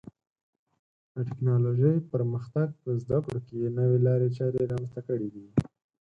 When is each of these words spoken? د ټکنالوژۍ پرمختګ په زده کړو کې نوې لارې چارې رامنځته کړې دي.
د 1.15 1.15
ټکنالوژۍ 1.27 1.95
پرمختګ 2.13 2.67
په 2.81 2.89
زده 3.01 3.17
کړو 3.25 3.39
کې 3.47 3.73
نوې 3.77 3.99
لارې 4.07 4.27
چارې 4.37 4.69
رامنځته 4.71 5.01
کړې 5.07 5.27
دي. 5.35 5.45